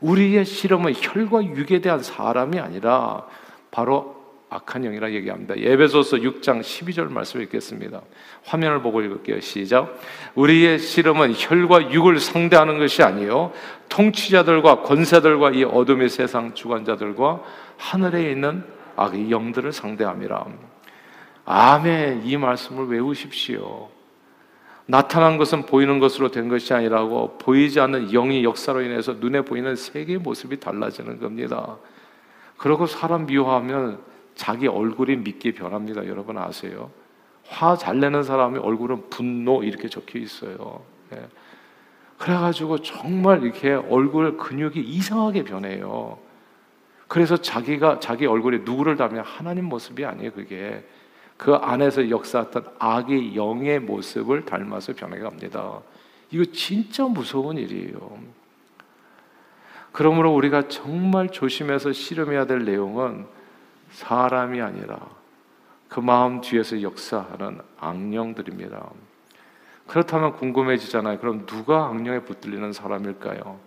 우리의 0.00 0.44
실험은 0.44 0.94
혈과 0.94 1.44
육에 1.44 1.80
대한 1.80 2.02
사람이 2.02 2.58
아니라 2.58 3.26
바로 3.70 4.16
악한 4.48 4.82
영이라 4.82 5.10
얘기합니다. 5.12 5.56
예배소서 5.56 6.18
6장 6.18 6.60
12절 6.60 7.10
말씀 7.10 7.42
읽겠습니다. 7.42 8.00
화면을 8.44 8.80
보고 8.80 9.00
읽을게요. 9.00 9.40
시작. 9.40 9.98
우리의 10.34 10.78
실험은 10.78 11.34
혈과 11.36 11.92
육을 11.92 12.20
상대하는 12.20 12.78
것이 12.78 13.02
아니요 13.02 13.52
통치자들과 13.88 14.82
권세들과 14.82 15.50
이 15.50 15.64
어둠의 15.64 16.08
세상 16.08 16.54
주관자들과 16.54 17.42
하늘에 17.76 18.30
있는 18.30 18.64
악의 18.94 19.30
영들을 19.30 19.72
상대함이라. 19.72 20.46
아멘. 21.44 22.22
이 22.24 22.36
말씀을 22.36 22.86
외우십시오. 22.86 23.95
나타난 24.86 25.36
것은 25.36 25.66
보이는 25.66 25.98
것으로 25.98 26.30
된 26.30 26.48
것이 26.48 26.72
아니라고 26.72 27.38
보이지 27.38 27.80
않는 27.80 28.12
영의 28.12 28.44
역사로 28.44 28.82
인해서 28.82 29.14
눈에 29.14 29.42
보이는 29.42 29.74
세계의 29.74 30.18
모습이 30.18 30.60
달라지는 30.60 31.18
겁니다. 31.18 31.76
그리고 32.56 32.86
사람 32.86 33.26
미워하면 33.26 33.98
자기 34.36 34.68
얼굴이 34.68 35.16
믿게 35.16 35.52
변합니다. 35.52 36.06
여러분 36.06 36.38
아세요? 36.38 36.90
화 37.48 37.76
잘 37.76 38.00
내는 38.00 38.22
사람의 38.22 38.60
얼굴은 38.60 39.10
분노 39.10 39.62
이렇게 39.62 39.88
적혀 39.88 40.18
있어요. 40.18 40.82
예. 41.12 41.26
그래가지고 42.18 42.78
정말 42.78 43.42
이렇게 43.42 43.72
얼굴 43.72 44.36
근육이 44.36 44.80
이상하게 44.80 45.44
변해요. 45.44 46.18
그래서 47.08 47.36
자기가 47.36 48.00
자기 48.00 48.26
얼굴에 48.26 48.58
누구를 48.64 48.96
닮으면 48.96 49.24
하나님 49.24 49.66
모습이 49.66 50.04
아니에요. 50.04 50.32
그게 50.32 50.84
그 51.36 51.54
안에서 51.54 52.08
역사했던 52.08 52.66
악의 52.78 53.36
영의 53.36 53.80
모습을 53.80 54.44
닮아서 54.44 54.94
변해갑니다. 54.94 55.80
이거 56.30 56.44
진짜 56.52 57.04
무서운 57.04 57.58
일이에요. 57.58 58.18
그러므로 59.92 60.34
우리가 60.34 60.68
정말 60.68 61.30
조심해서 61.30 61.92
실험해야 61.92 62.46
될 62.46 62.64
내용은 62.64 63.26
사람이 63.90 64.60
아니라 64.60 64.98
그 65.88 66.00
마음 66.00 66.40
뒤에서 66.40 66.82
역사하는 66.82 67.60
악령들입니다. 67.78 68.90
그렇다면 69.86 70.32
궁금해지잖아요. 70.32 71.18
그럼 71.18 71.46
누가 71.46 71.86
악령에 71.86 72.20
붙들리는 72.20 72.72
사람일까요? 72.72 73.58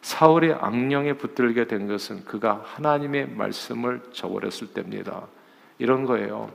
사울이 0.00 0.52
악령에 0.52 1.14
붙들게 1.14 1.66
된 1.66 1.86
것은 1.86 2.24
그가 2.24 2.62
하나님의 2.64 3.30
말씀을 3.30 4.00
저버렸을 4.12 4.68
때입니다. 4.68 5.26
이런 5.78 6.06
거예요. 6.06 6.50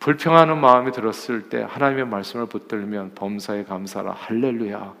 불평하는 0.00 0.58
마음이 0.58 0.92
들었을 0.92 1.50
때 1.50 1.64
하나님의 1.68 2.06
말씀을 2.06 2.46
붙들면 2.46 3.12
범사에 3.14 3.64
감사라 3.64 4.12
할렐루야 4.12 4.94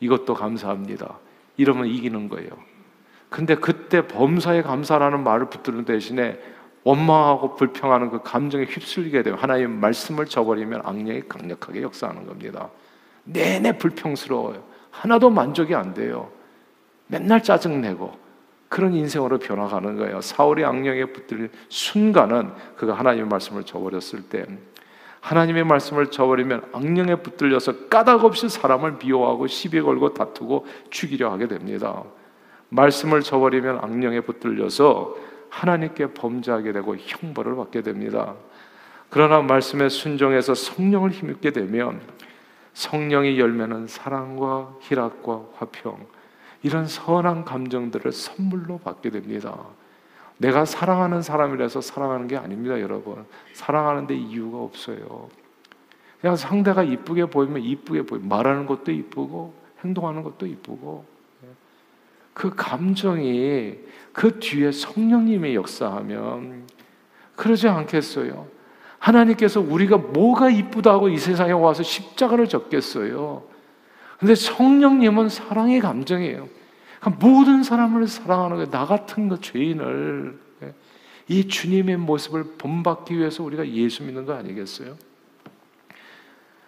이것도 0.00 0.34
감사합니다. 0.34 1.18
이러면 1.58 1.86
이기는 1.86 2.28
거예요. 2.28 2.50
근데 3.28 3.54
그때 3.54 4.06
범사에 4.06 4.62
감사라는 4.62 5.22
말을 5.22 5.50
붙드는 5.50 5.84
대신에 5.84 6.40
원망하고 6.84 7.56
불평하는 7.56 8.10
그 8.10 8.22
감정에 8.22 8.64
휩쓸리게 8.64 9.22
되면 9.22 9.38
하나님의 9.38 9.76
말씀을 9.78 10.26
저버리면 10.26 10.82
악령이 10.84 11.22
강력하게 11.28 11.82
역사하는 11.82 12.26
겁니다. 12.26 12.70
내내 13.24 13.76
불평스러워요. 13.76 14.62
하나도 14.90 15.30
만족이 15.30 15.74
안 15.74 15.92
돼요. 15.92 16.30
맨날 17.08 17.42
짜증내고 17.42 18.25
그런 18.68 18.94
인생으로 18.94 19.38
변화가는 19.38 19.96
거예요. 19.96 20.20
사울이 20.20 20.64
악령에 20.64 21.06
붙들린 21.06 21.50
순간은 21.68 22.52
그가 22.76 22.94
하나님의 22.94 23.28
말씀을 23.28 23.64
저버렸을 23.64 24.22
때 24.22 24.46
하나님의 25.20 25.64
말씀을 25.64 26.10
저버리면 26.10 26.70
악령에 26.72 27.16
붙들려서 27.16 27.88
까닭 27.88 28.24
없이 28.24 28.48
사람을 28.48 28.98
미워하고 29.02 29.48
시비 29.48 29.80
걸고 29.80 30.14
다투고 30.14 30.66
죽이려 30.90 31.32
하게 31.32 31.48
됩니다. 31.48 32.04
말씀을 32.68 33.22
저버리면 33.22 33.78
악령에 33.78 34.20
붙들려서 34.20 35.16
하나님께 35.50 36.12
범죄하게 36.14 36.72
되고 36.72 36.96
형벌을 36.96 37.56
받게 37.56 37.82
됩니다. 37.82 38.34
그러나 39.10 39.40
말씀에 39.40 39.88
순종해서 39.88 40.54
성령을 40.54 41.10
힘입게 41.10 41.50
되면 41.50 42.00
성령이 42.74 43.38
열매는 43.40 43.86
사랑과 43.86 44.74
희락과 44.80 45.44
화평 45.56 46.06
이런 46.66 46.88
선한 46.88 47.44
감정들을 47.44 48.10
선물로 48.10 48.78
받게 48.78 49.10
됩니다. 49.10 49.56
내가 50.38 50.64
사랑하는 50.64 51.22
사람이라서 51.22 51.80
사랑하는 51.80 52.26
게 52.26 52.36
아닙니다, 52.36 52.80
여러분. 52.80 53.24
사랑하는데 53.52 54.16
이유가 54.16 54.58
없어요. 54.58 55.28
그냥 56.20 56.34
상대가 56.34 56.82
이쁘게 56.82 57.26
보이면 57.26 57.62
이쁘게 57.62 58.02
보이. 58.02 58.18
말하는 58.20 58.66
것도 58.66 58.90
이쁘고 58.90 59.54
행동하는 59.84 60.24
것도 60.24 60.46
이쁘고 60.46 61.04
그 62.34 62.52
감정이 62.56 63.76
그 64.12 64.40
뒤에 64.40 64.72
성령님의 64.72 65.54
역사하면 65.54 66.66
그러지 67.36 67.68
않겠어요. 67.68 68.48
하나님께서 68.98 69.60
우리가 69.60 69.98
뭐가 69.98 70.50
이쁘다고 70.50 71.10
이 71.10 71.16
세상에 71.16 71.52
와서 71.52 71.84
십자가를 71.84 72.48
졌겠어요. 72.48 73.44
근데 74.18 74.34
성령님은 74.34 75.28
사랑의 75.28 75.80
감정이에요. 75.80 76.48
그러니까 77.00 77.26
모든 77.26 77.62
사람을 77.62 78.08
사랑하는 78.08 78.56
거예요. 78.56 78.70
나 78.70 78.86
같은 78.86 79.28
그 79.28 79.40
죄인을 79.40 80.38
예. 80.62 80.74
이 81.28 81.48
주님의 81.48 81.98
모습을 81.98 82.56
본받기 82.58 83.16
위해서 83.16 83.42
우리가 83.42 83.66
예수 83.68 84.02
믿는 84.02 84.24
거 84.24 84.34
아니겠어요? 84.34 84.96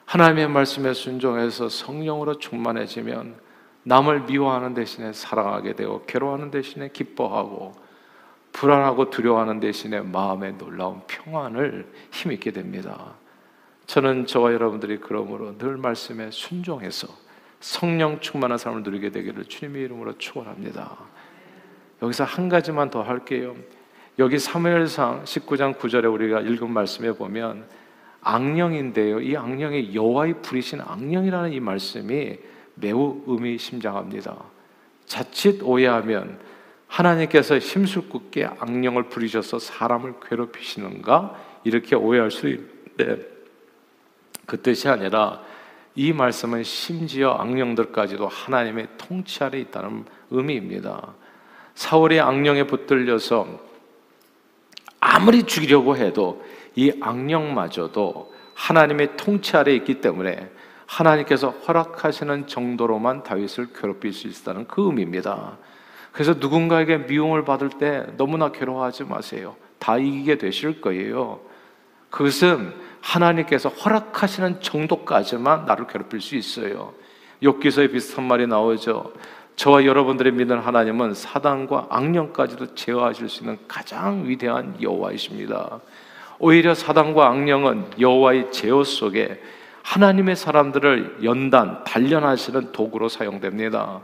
하나님의 0.04 0.48
말씀에 0.48 0.94
순종해서 0.94 1.68
성령으로 1.68 2.38
충만해지면 2.38 3.36
남을 3.82 4.22
미워하는 4.22 4.74
대신에 4.74 5.12
사랑하게 5.12 5.74
되고 5.74 6.04
괴로워하는 6.06 6.50
대신에 6.50 6.88
기뻐하고 6.88 7.74
불안하고 8.52 9.10
두려워하는 9.10 9.60
대신에 9.60 10.00
마음에 10.00 10.52
놀라운 10.52 11.02
평안을 11.06 11.90
힘있게 12.10 12.50
됩니다. 12.50 13.14
저는 13.86 14.26
저와 14.26 14.52
여러분들이 14.52 14.98
그러므로 14.98 15.56
늘 15.58 15.76
말씀에 15.76 16.30
순종해서 16.30 17.08
성령 17.60 18.20
충만한 18.20 18.58
삶을 18.58 18.82
누리게 18.82 19.10
되기를 19.10 19.44
주님의 19.46 19.82
이름으로 19.84 20.16
축원합니다. 20.18 20.96
여기서 22.02 22.24
한 22.24 22.48
가지만 22.48 22.90
더 22.90 23.02
할게요. 23.02 23.56
여기 24.18 24.38
사무엘상 24.38 25.24
19장 25.24 25.78
9절에 25.78 26.12
우리가 26.12 26.40
읽은 26.40 26.70
말씀에 26.70 27.12
보면 27.12 27.66
악령인데요. 28.20 29.20
이 29.20 29.36
악령이 29.36 29.94
여호와의 29.94 30.42
부리신 30.42 30.80
악령이라는 30.80 31.52
이 31.52 31.60
말씀이 31.60 32.38
매우 32.74 33.22
의미심장합니다. 33.26 34.36
자칫 35.06 35.62
오해하면 35.62 36.38
하나님께서 36.86 37.58
심술궂게 37.58 38.44
악령을 38.58 39.04
부리셔서 39.04 39.58
사람을 39.58 40.14
괴롭히시는가 40.20 41.36
이렇게 41.64 41.94
오해할 41.94 42.30
수 42.30 42.48
있는데 42.48 43.26
그 44.46 44.60
뜻이 44.60 44.88
아니라 44.88 45.42
이 45.98 46.12
말씀은 46.12 46.62
심지어 46.62 47.32
악령들까지도 47.32 48.28
하나님의 48.28 48.86
통치 48.96 49.42
아래 49.42 49.58
있다는 49.58 50.04
의미입니다. 50.30 51.14
사울이 51.74 52.20
악령에 52.20 52.68
붙들려서 52.68 53.48
아무리 55.00 55.42
죽이려고 55.42 55.96
해도 55.96 56.44
이 56.76 56.92
악령마저도 57.00 58.32
하나님의 58.54 59.16
통치 59.16 59.56
아래 59.56 59.74
있기 59.74 60.00
때문에 60.00 60.48
하나님께서 60.86 61.50
허락하시는 61.50 62.46
정도로만 62.46 63.24
다윗을 63.24 63.72
괴롭힐 63.72 64.12
수 64.12 64.28
있다는 64.28 64.68
그 64.68 64.86
의미입니다. 64.86 65.58
그래서 66.12 66.34
누군가에게 66.34 66.98
미움을 66.98 67.44
받을 67.44 67.70
때 67.70 68.06
너무나 68.16 68.52
괴로워하지 68.52 69.02
마세요. 69.02 69.56
다 69.80 69.98
이기게 69.98 70.38
되실 70.38 70.80
거예요. 70.80 71.40
그것은 72.10 72.86
하나님께서 73.08 73.70
허락하시는 73.70 74.60
정도까지만 74.60 75.64
나를 75.64 75.86
괴롭힐 75.86 76.20
수 76.20 76.36
있어요. 76.36 76.92
욥기서에 77.42 77.90
비슷한 77.90 78.26
말이 78.26 78.46
나오죠. 78.46 79.12
저와 79.56 79.86
여러분들이 79.86 80.30
믿는 80.30 80.58
하나님은 80.58 81.14
사단과 81.14 81.86
악령까지도 81.90 82.74
제어하실 82.74 83.28
수 83.28 83.42
있는 83.42 83.58
가장 83.66 84.28
위대한 84.28 84.76
여호와이십니다. 84.80 85.80
오히려 86.38 86.74
사단과 86.74 87.28
악령은 87.28 87.98
여호와의 87.98 88.52
제어 88.52 88.84
속에 88.84 89.40
하나님의 89.82 90.36
사람들을 90.36 91.20
연단, 91.24 91.82
단련하시는 91.84 92.72
도구로 92.72 93.08
사용됩니다. 93.08 94.02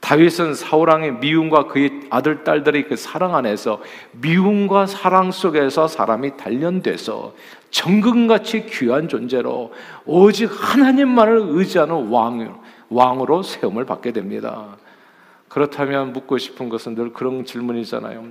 다윗은 0.00 0.54
사울 0.54 0.90
왕의 0.90 1.14
미움과 1.14 1.66
그의 1.66 2.02
아들 2.10 2.44
딸들의 2.44 2.88
그 2.88 2.96
사랑 2.96 3.34
안에서 3.34 3.80
미움과 4.12 4.86
사랑 4.86 5.30
속에서 5.30 5.88
사람이 5.88 6.36
단련돼서 6.36 7.34
정금같이 7.76 8.64
귀한 8.64 9.06
존재로 9.06 9.70
오직 10.06 10.46
하나님만을 10.50 11.42
의지하는 11.50 12.08
왕, 12.08 12.58
왕으로 12.88 13.42
세움을 13.42 13.84
받게 13.84 14.12
됩니다. 14.12 14.78
그렇다면 15.50 16.14
묻고 16.14 16.38
싶은 16.38 16.70
것은 16.70 16.94
늘 16.94 17.12
그런 17.12 17.44
질문이잖아요. 17.44 18.28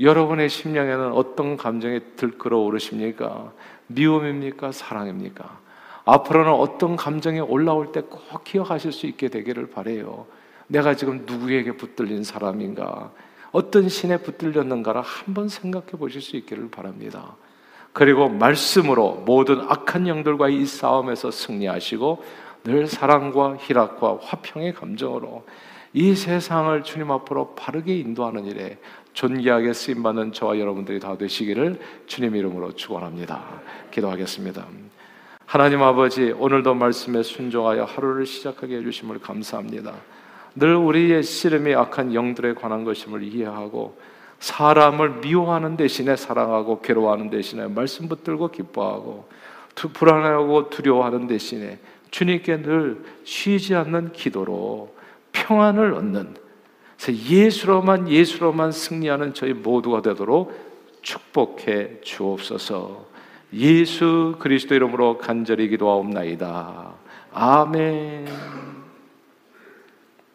여러분의 0.00 0.48
심령에는 0.48 1.12
어떤 1.12 1.56
감정이 1.56 2.00
들끓어 2.16 2.58
오르십니까? 2.58 3.52
미움입니까? 3.86 4.72
사랑입니까? 4.72 5.60
앞으로는 6.04 6.50
어떤 6.52 6.96
감정이 6.96 7.38
올라올 7.38 7.92
때 7.92 8.00
꼭 8.00 8.42
기억하실 8.42 8.90
수 8.90 9.06
있게 9.06 9.28
되기를 9.28 9.70
바래요. 9.70 10.26
내가 10.66 10.94
지금 10.94 11.24
누구에게 11.24 11.76
붙들린 11.76 12.24
사람인가? 12.24 13.12
어떤 13.52 13.88
신에 13.88 14.16
붙들렸는가를 14.16 15.02
한번 15.02 15.48
생각해 15.48 15.92
보실 15.92 16.20
수 16.20 16.36
있기를 16.36 16.68
바랍니다. 16.70 17.36
그리고 17.98 18.28
말씀으로 18.28 19.24
모든 19.26 19.60
악한 19.60 20.06
영들과의 20.06 20.54
이 20.54 20.66
싸움에서 20.66 21.32
승리하시고 21.32 22.22
늘 22.62 22.86
사랑과 22.86 23.56
희락과 23.58 24.20
화평의 24.22 24.74
감정으로 24.74 25.44
이 25.94 26.14
세상을 26.14 26.80
주님 26.84 27.10
앞으로 27.10 27.56
바르게 27.56 27.96
인도하는 27.96 28.46
일에 28.46 28.78
존귀하게 29.14 29.72
쓰임 29.72 30.04
받는 30.04 30.32
저와 30.32 30.60
여러분들이 30.60 31.00
다 31.00 31.18
되시기를 31.18 31.80
주님 32.06 32.36
이름으로 32.36 32.76
축원합니다. 32.76 33.42
기도하겠습니다. 33.90 34.64
하나님 35.44 35.82
아버지 35.82 36.30
오늘도 36.30 36.74
말씀에 36.74 37.24
순종하여 37.24 37.82
하루를 37.82 38.26
시작하게 38.26 38.76
해 38.76 38.82
주심을 38.82 39.18
감사합니다. 39.18 39.94
늘 40.54 40.76
우리의 40.76 41.24
씨름이 41.24 41.74
악한 41.74 42.14
영들에 42.14 42.54
관한 42.54 42.84
것임을 42.84 43.24
이해하고 43.24 43.98
사람을 44.40 45.20
미워하는 45.20 45.76
대신에 45.76 46.16
사랑하고 46.16 46.80
괴로워하는 46.80 47.30
대신에 47.30 47.66
말씀 47.66 48.08
붙들고 48.08 48.50
기뻐하고 48.50 49.28
불안하고 49.74 50.70
두려워하는 50.70 51.26
대신에 51.26 51.78
주님께 52.10 52.62
늘 52.62 53.04
쉬지 53.24 53.74
않는 53.74 54.12
기도로 54.12 54.94
평안을 55.32 55.94
얻는 55.94 56.34
예수로만 57.08 58.08
예수로만 58.08 58.72
승리하는 58.72 59.34
저희 59.34 59.52
모두가 59.52 60.02
되도록 60.02 60.52
축복해 61.02 62.00
주옵소서. 62.02 63.06
예수 63.54 64.36
그리스도 64.40 64.74
이름으로 64.74 65.18
간절히 65.18 65.68
기도하옵나이다. 65.68 66.92
아멘. 67.32 68.77